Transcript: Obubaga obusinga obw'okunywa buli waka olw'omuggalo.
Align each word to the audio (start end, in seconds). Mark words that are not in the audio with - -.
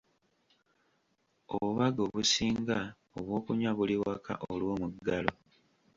Obubaga 1.53 1.99
obusinga 2.07 2.77
obw'okunywa 3.17 3.71
buli 3.77 3.95
waka 4.03 4.33
olw'omuggalo. 4.51 5.31